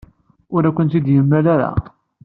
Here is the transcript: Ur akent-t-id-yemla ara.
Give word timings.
Ur 0.55 0.63
akent-t-id-yemla 0.65 1.39
ara. 1.53 1.71